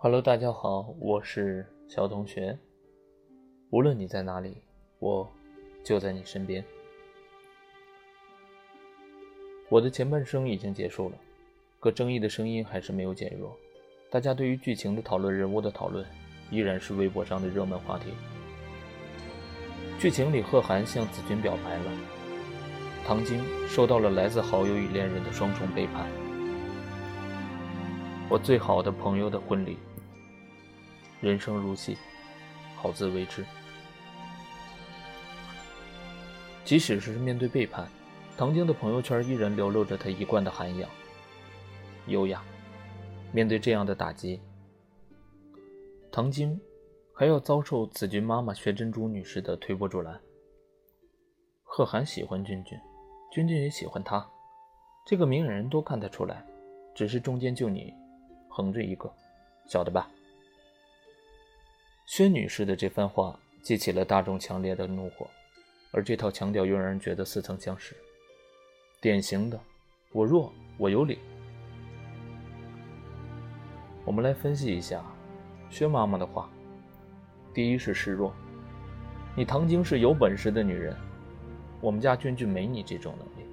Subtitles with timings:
[0.00, 2.56] Hello，大家好，我是小同学。
[3.70, 4.58] 无论你在哪里，
[5.00, 5.28] 我
[5.82, 6.64] 就在你身边。
[9.68, 11.16] 我的前半生已经结束了，
[11.80, 13.58] 可争议的声音还是没有减弱。
[14.08, 16.06] 大家对于剧情的讨论、人物的讨论，
[16.48, 18.12] 依然是微博上的热门话题。
[19.98, 21.90] 剧情里，贺涵向子君表白了，
[23.04, 26.08] 唐晶受到了来自好友与恋人的双重背叛。
[28.30, 29.78] 我最好的朋友的婚礼。
[31.18, 31.96] 人生如戏，
[32.76, 33.42] 好自为之。
[36.62, 37.88] 即使是面对背叛，
[38.36, 40.90] 唐晶的朋友圈依然流露着她一贯的涵养、
[42.08, 42.42] 优雅。
[43.32, 44.38] 面对这样的打击，
[46.12, 46.60] 唐晶
[47.14, 50.20] 还要遭受子君妈妈薛珍珠女士的推波助澜。
[51.64, 52.78] 贺涵喜欢君君，
[53.32, 54.26] 君君也喜欢他，
[55.06, 56.44] 这个明眼人都看得出来，
[56.94, 57.94] 只是中间就你
[58.58, 59.08] 横着一个，
[59.68, 60.10] 晓得吧？
[62.06, 65.30] 薛女士的这番话激起了大众强烈的怒火，
[65.92, 67.94] 而这套腔调又让人觉得似曾相识，
[69.00, 69.56] 典型的
[70.10, 71.20] “我弱我有理”。
[74.04, 75.04] 我们来分析一下
[75.70, 76.50] 薛妈妈的话：
[77.54, 78.34] 第一是示弱，
[79.36, 80.96] 你唐晶是有本事的女人，
[81.80, 83.46] 我们家君君没你这种能力；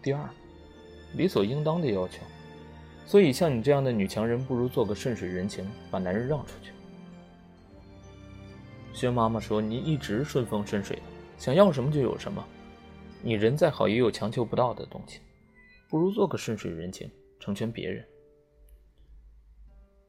[0.00, 0.26] 第二，
[1.12, 2.22] 理所应当的要求，
[3.06, 6.72] 所以像你这样的女强人，不如做个顺水人情，把男人让出去。
[8.92, 11.02] 薛妈妈说：“你一直顺风顺水的，
[11.36, 12.42] 想要什么就有什么。
[13.22, 15.20] 你人再好，也有强求不到的东西，
[15.88, 17.10] 不如做个顺水人情，
[17.40, 18.04] 成全别人。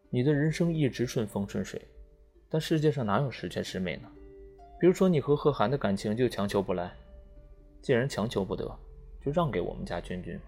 [0.10, 1.82] 你的人生一直顺风顺水，
[2.50, 4.10] 但世界上哪有十全十美呢？
[4.80, 6.94] 比如说，你和贺涵的感情就强求不来，
[7.82, 8.66] 既然强求不得，
[9.22, 10.40] 就让给我们家君君。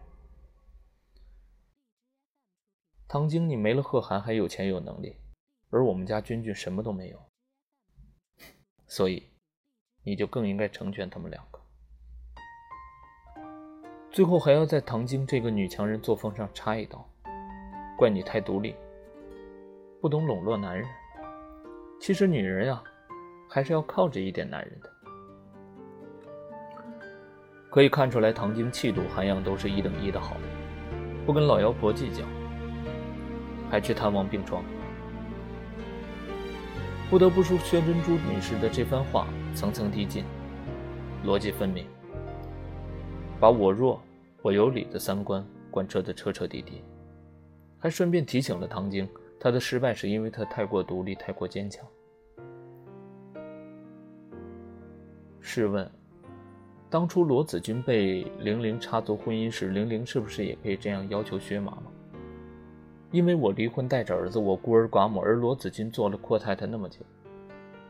[3.09, 5.15] 唐晶，你没了贺涵还有钱有能力，
[5.69, 7.17] 而我们家君君什么都没有。”
[8.85, 9.23] 所以，
[10.03, 11.59] 你就更应该成全他们两个。
[14.11, 17.09] 最后还要在唐晶这个女强人作风上插一刀，
[17.97, 18.75] 怪你太独立，
[20.01, 20.85] 不懂笼络男人。
[22.01, 22.83] 其实女人呀，
[23.49, 24.91] 还是要靠着一点男人的。
[27.69, 30.35] 可以看出来，唐晶气度、涵养都是一等一的好，
[31.25, 32.25] 不跟老妖婆计较，
[33.69, 34.63] 还去探望病床。
[37.09, 40.25] 不得不说，薛珍珠女士的这番话层层递进，
[41.25, 41.85] 逻辑分明，
[43.39, 44.01] 把我弱
[44.41, 46.83] 我有理的三观贯彻的彻彻底底，
[47.79, 49.07] 还顺便提醒了唐晶，
[49.39, 51.85] 她的失败是因为她太过独立、太过坚强。
[55.39, 55.89] 试问，
[56.89, 61.83] 当初罗子君被玲玲插足婚姻时，玲玲是不是也可以这样要求薛妈妈？
[63.11, 66.97] 因为我离婚带着儿子，我孤儿寡母，而罗子君做了阔太太那么久，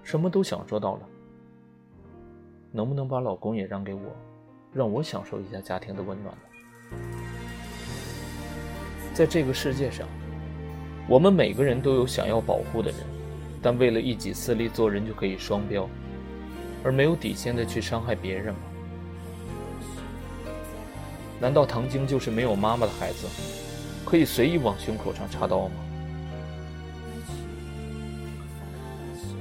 [0.04, 1.02] 什么都享受到了，
[2.72, 4.02] 能不能把老公也让给我，
[4.72, 6.42] 让我享受一下家庭的温暖呢？
[9.12, 10.08] 在这个世界上，
[11.10, 13.00] 我们每个人都有想要保护的人，
[13.60, 15.90] 但为了一己私利，做人就可以双标，
[16.84, 18.60] 而没有底线的去伤害别人吗？
[21.40, 23.28] 难道唐晶就是没有妈妈的孩子？
[24.10, 25.76] 可以随意往胸口上插刀吗？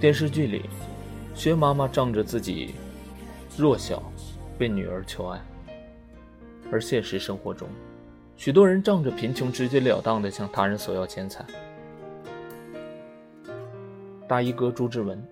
[0.00, 0.62] 电视剧里，
[1.36, 2.74] 薛妈妈仗着自己
[3.56, 4.02] 弱小，
[4.58, 5.38] 为女儿求爱；
[6.72, 7.68] 而现实生活中，
[8.36, 11.46] 许多人仗着贫穷，直截了当的向他人索要钱财。
[14.26, 15.24] 大衣哥朱之文，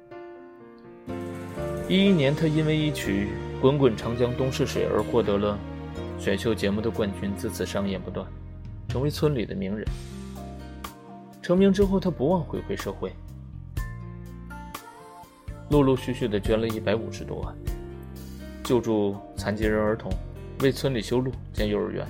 [1.89, 3.31] 一一年，他因为一曲
[3.61, 5.59] 《滚滚长江东逝水》而获得了
[6.21, 8.25] 选秀节目的冠军，自此商演不断。
[8.95, 9.85] 成为村里的名人。
[11.43, 13.13] 成名之后，他不忘回馈社会，
[15.71, 17.53] 陆陆续续的捐了一百五十多万，
[18.63, 20.13] 救助残疾人儿童，
[20.61, 22.07] 为村里修路建幼儿园。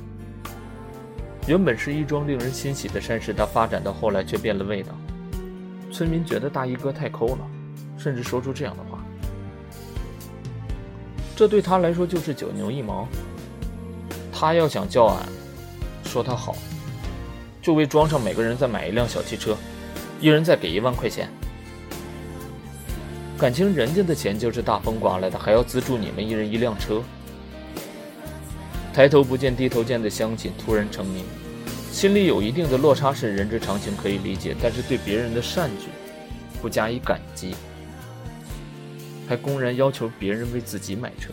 [1.47, 4.93] 原本是一桩令人欣喜的善事，但发展到后来却变了味道。
[5.91, 7.51] 村民觉得大衣哥太抠了，
[7.97, 9.03] 甚至说出这样的话
[11.35, 13.09] ：“这对他来说就是九牛一毛。
[14.31, 15.27] 他要想叫俺
[16.05, 16.55] 说他好。”
[17.65, 19.57] 就为装上每个人再买一辆小汽车，
[20.21, 21.31] 一人再给一万块钱。
[23.39, 27.03] 感情人家的钱就是大风刮来的，还要资助你们一人一辆车。
[28.93, 31.25] 抬头不见低头见的乡亲突然成名，
[31.91, 34.55] 心里有一定的落差是人之常情，可以理解。
[34.63, 35.87] 但是对别人的善举
[36.61, 37.55] 不加以感激，
[39.27, 41.31] 还公然要求别人为自己买车，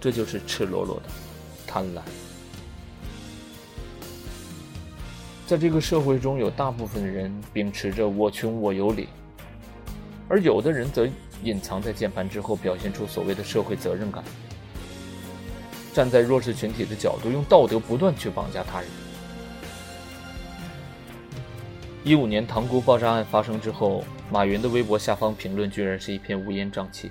[0.00, 1.10] 这就是赤裸裸的
[1.66, 2.00] 贪婪。
[5.48, 9.08] 在这个社会中有大部分人秉持着“我穷我有理”，
[10.28, 11.08] 而有的人则
[11.42, 14.22] 隐藏在键盘之后，表现出所谓的社会责任感，
[15.94, 18.90] 站在弱势群体的角度，用道德不断去绑架他人。
[22.04, 27.10] 一五年塘沽爆炸案发生之后，马云的微博下方评论居然是一片乌烟瘴气。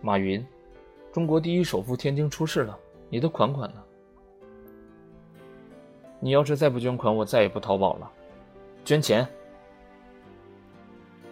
[0.00, 0.44] 马云，
[1.12, 2.76] 中国第一首富天津出事了，
[3.08, 3.81] 你的款款呢？
[6.24, 8.08] 你要是再不捐款，我再也不淘宝了。
[8.84, 9.26] 捐钱，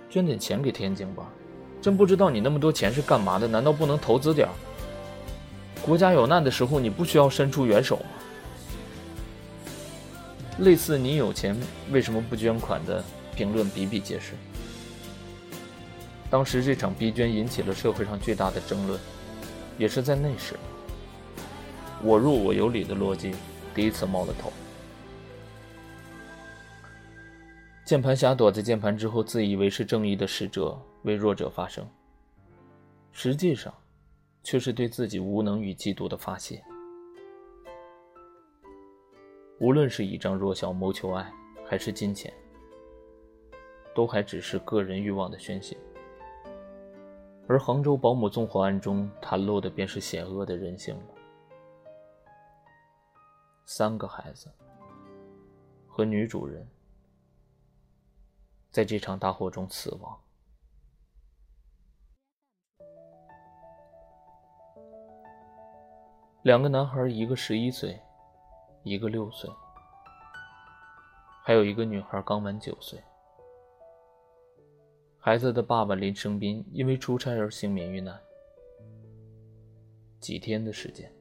[0.09, 1.31] 捐点钱给天津吧。
[1.81, 3.47] 真不知道你那么多钱是干嘛的？
[3.47, 4.49] 难道不能投资点
[5.81, 8.03] 国家有难的时候，你不需要伸出援手吗？
[10.59, 11.57] 类似“你有钱
[11.93, 13.01] 为什么不捐款”的
[13.37, 14.33] 评论比比皆是。
[16.29, 18.99] 当时这场逼捐引起了社会上巨大的争论，
[19.79, 20.57] 也是在那时
[22.03, 23.37] ，“我弱我有理”的逻辑
[23.73, 24.53] 第一次冒了头。
[27.91, 31.85] 键盘侠躲在键盘之后，自以为是正义的使者，为弱者发声，
[33.11, 33.75] 实际上，
[34.45, 36.63] 却是对自己无能与嫉妒的发泄。
[39.59, 41.33] 无论是倚仗弱小谋求爱，
[41.67, 42.33] 还是金钱，
[43.93, 45.77] 都还只是个人欲望的宣泄。
[47.49, 51.03] 而杭州保姆纵火案中袒露的，便是险恶的人性了。
[53.65, 54.49] 三个孩子
[55.89, 56.65] 和女主人。
[58.71, 60.21] 在这场大火中死亡。
[66.43, 68.01] 两个男孩，一个十一岁，
[68.83, 69.51] 一个六岁，
[71.43, 73.03] 还有一个女孩刚满九岁。
[75.19, 78.19] 孩子的爸爸林生斌因为出差而幸免遇难。
[80.19, 81.13] 几天的时间，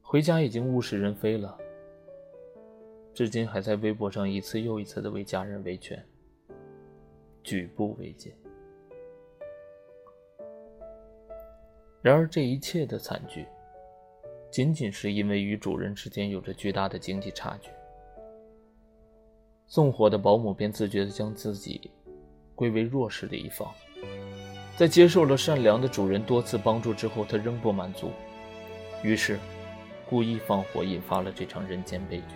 [0.00, 1.56] 回家已经物是人非了。
[3.14, 6.04] 至今还在微博上一次又一次的为家人维权，
[7.44, 8.36] 举步维艰。
[12.02, 13.46] 然而，这一切的惨剧，
[14.50, 17.70] 仅仅是因为与主人之间有着巨大的经济差距。
[19.68, 21.90] 纵火的保姆便自觉地将自己
[22.56, 23.72] 归为弱势的一方，
[24.76, 28.10] 在接受了善良的主人多次帮助之后，他仍不满足，
[29.04, 29.38] 于是
[30.10, 32.34] 故意放火，引发了这场人间悲剧。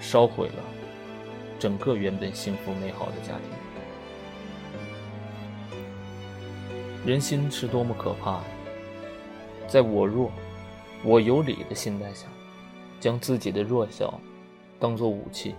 [0.00, 0.62] 烧毁了
[1.58, 3.50] 整个原本幸福美好的家庭。
[7.04, 8.40] 人心是多么可怕！
[9.68, 10.30] 在我弱、
[11.04, 12.26] 我有理的心态下，
[12.98, 14.20] 将自己的弱小
[14.80, 15.54] 当作武器，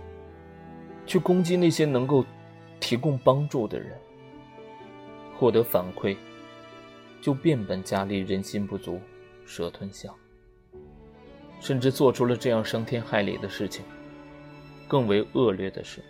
[1.06, 2.24] 去攻击那些能够
[2.80, 3.98] 提供帮助的人，
[5.38, 6.16] 获得反馈，
[7.20, 9.00] 就变本加厉，人心不足
[9.46, 10.14] 蛇吞象，
[11.60, 13.84] 甚至做出了这样伤天害理的事情。
[14.88, 16.02] 更为恶劣的是，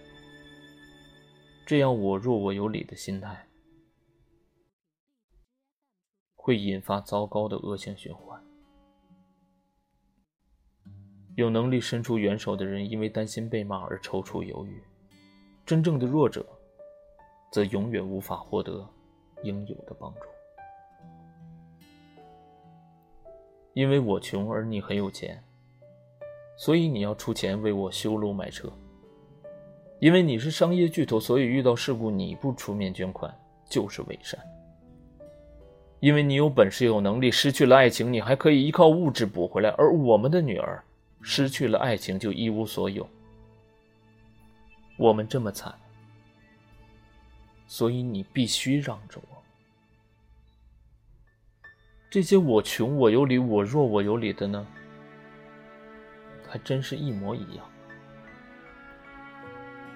[1.66, 3.48] 这样我弱我有理的心态，
[6.36, 8.40] 会引发糟糕的恶性循环。
[11.34, 14.80] 有能力伸出援手的人，因为担心被骂而踌躇犹豫；
[15.66, 16.46] 真正的弱者，
[17.50, 18.88] 则永远无法获得
[19.42, 20.20] 应有的帮助。
[23.74, 25.44] 因为我穷而你很有钱。
[26.58, 28.68] 所以你要出钱为我修路买车，
[30.00, 33.32] 因为你是商业巨头，所以遇到事故你不出面捐款
[33.70, 34.38] 就是伪善。
[36.00, 40.82] 因为你有本事有能力，失去了爱情你还可以依靠物质补回来，而我们的女儿
[41.22, 43.08] 失去了爱情就一无所有。
[44.96, 45.72] 我们这么惨，
[47.68, 49.38] 所以你必须让着我。
[52.10, 54.66] 这些我穷我有理，我弱我有理的呢？
[56.48, 57.64] 还真是一模一样。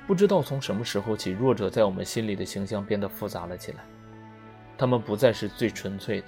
[0.07, 3.79] 不知道从什么时候起，弱者在我们心里的形象变得复杂了起来。
[4.77, 6.27] 他们不再是最纯粹的，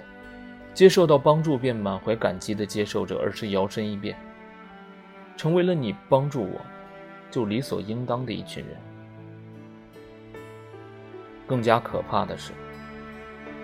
[0.73, 4.17] 接受到帮助便满怀感激的接受者，而是摇身一变，
[5.35, 6.61] 成为了你帮助我，
[7.29, 8.77] 就理所应当的一群人。
[11.45, 12.53] 更加可怕的是，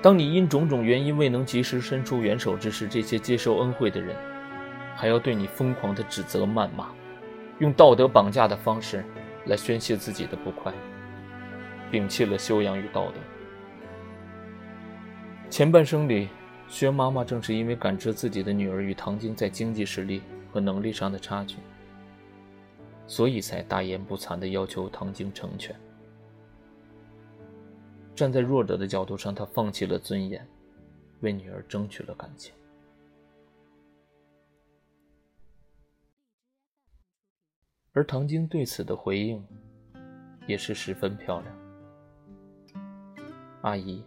[0.01, 4.15] 当你因种种原因未能及时伸出援手之时，这些接受恩惠的人。
[5.01, 6.91] 还要对你疯狂的指责、谩骂，
[7.57, 9.03] 用道德绑架的方式
[9.47, 10.71] 来宣泄自己的不快，
[11.91, 13.13] 摒弃了修养与道德。
[15.49, 16.29] 前半生里，
[16.67, 20.21] 薛妈妈正是因为感知自己的女儿与唐晶在经济实力
[20.53, 21.55] 和能力上的差距，
[23.07, 25.75] 所以才大言不惭的要求唐晶成全。
[28.13, 30.47] 站在弱者的角度上，他放弃了尊严，
[31.21, 32.53] 为女儿争取了感情。
[37.93, 39.43] 而唐晶对此的回应
[40.47, 41.53] 也是十分漂亮。
[43.61, 44.01] 阿姨，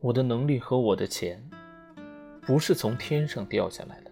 [0.00, 1.40] 我的能力和我的钱
[2.42, 4.10] 不是从天上掉下来的，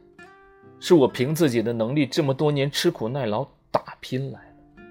[0.78, 4.82] 是我凭自己的能力这么多年吃苦耐劳打拼来的。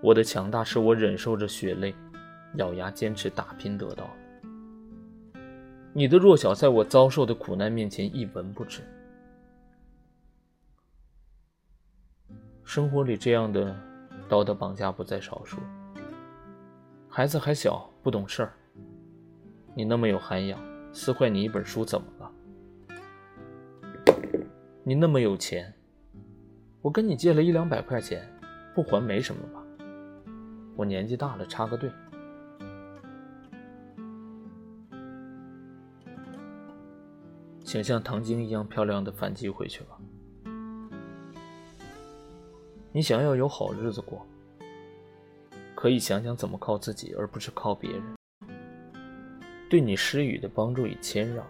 [0.00, 1.92] 我的强大是我忍受着血泪，
[2.54, 5.40] 咬牙坚持打拼得到的。
[5.92, 8.80] 你的弱小在我遭受的苦难面前一文不值。
[12.66, 13.74] 生活里这样的
[14.28, 15.58] 道德绑架不在少数。
[17.08, 18.52] 孩子还小，不懂事儿。
[19.72, 20.60] 你那么有涵养，
[20.92, 22.32] 撕坏你一本书怎么了？
[24.82, 25.72] 你那么有钱，
[26.82, 28.28] 我跟你借了一两百块钱，
[28.74, 29.62] 不还没什么吧？
[30.74, 31.88] 我年纪大了，插个队。
[37.64, 39.96] 请像唐晶一样漂亮的反击回去吧。
[42.96, 44.26] 你想要有好日子过，
[45.74, 48.02] 可以想想怎么靠自己，而不是靠别人。
[49.68, 51.44] 对你施予的帮助与谦让，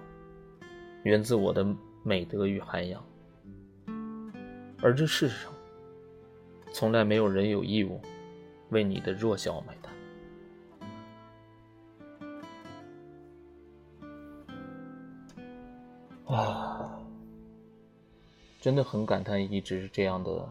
[1.05, 1.65] 源自我的
[2.03, 3.01] 美德与涵养。
[4.83, 5.53] 而这世上，
[6.73, 8.01] 从来没有人有义务
[8.71, 9.95] 为你的弱小买单。
[16.37, 16.99] 啊，
[18.61, 20.49] 真的很感叹，一直是这样的。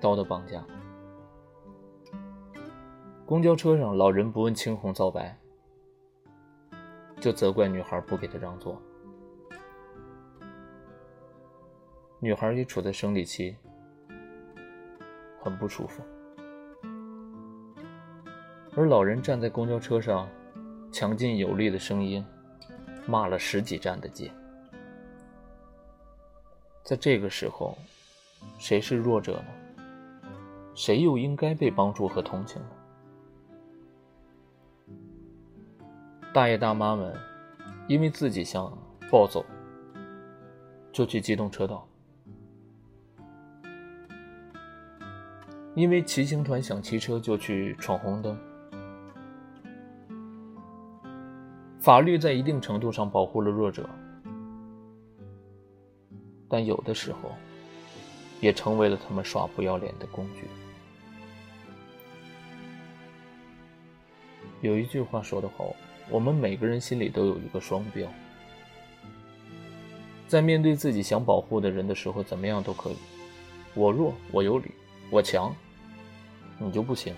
[0.00, 0.64] 刀的绑架。
[3.26, 5.38] 公交车上，老人不问青红皂白，
[7.20, 8.80] 就责怪女孩不给他让座。
[12.20, 13.56] 女孩也处在生理期，
[15.40, 16.02] 很不舒服。
[18.74, 20.28] 而老人站在公交车上，
[20.90, 22.24] 强劲有力的声音
[23.06, 24.32] 骂了十几站的街。
[26.82, 27.76] 在这个时候，
[28.58, 29.67] 谁是弱者呢？
[30.78, 32.68] 谁又应该被帮助和同情呢？
[36.32, 37.12] 大爷大妈们
[37.88, 38.72] 因为自己想
[39.10, 39.44] 暴走，
[40.92, 41.84] 就去机动车道；
[45.74, 48.38] 因为骑行团想骑车，就去闯红灯。
[51.80, 53.90] 法律在一定程度上保护了弱者，
[56.48, 57.32] 但有的时候
[58.40, 60.44] 也成为了他们耍不要脸的工具。
[64.60, 65.74] 有一句话说得好，
[66.10, 68.08] 我们每个人心里都有一个双标，
[70.26, 72.96] 在面对自己想保护的人的时候，怎么样都可以，
[73.74, 74.72] 我弱我有理，
[75.10, 75.54] 我强，
[76.58, 77.14] 你就不行；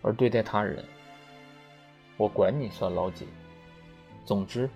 [0.00, 0.82] 而对待他人，
[2.16, 3.26] 我管你算老几，
[4.24, 4.70] 总之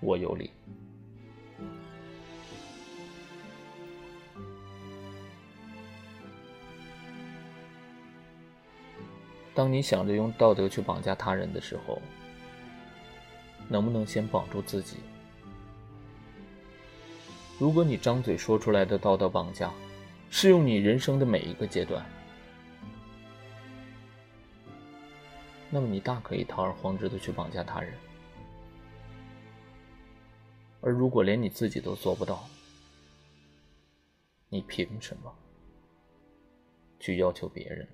[0.00, 0.50] 我有理。
[9.54, 12.00] 当你想着用道德去绑架他人的时候，
[13.68, 14.96] 能不能先绑住自己？
[17.58, 19.70] 如果你张嘴说出来的道德绑架，
[20.30, 22.04] 适用你人生的每一个阶段，
[25.68, 27.92] 那么你大可以堂而皇之的去绑架他人。
[30.80, 32.48] 而如果连你自己都做不到，
[34.48, 35.30] 你凭什么
[36.98, 37.86] 去要求别人？